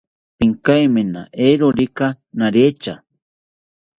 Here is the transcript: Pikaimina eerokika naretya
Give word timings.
Pikaimina 0.37 1.21
eerokika 1.45 2.07
naretya 2.37 2.93